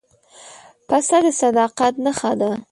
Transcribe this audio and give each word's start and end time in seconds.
پسه 0.87 1.17
د 1.23 1.25
صداقت 1.41 1.93
نښه 2.05 2.31
ده. 2.39 2.51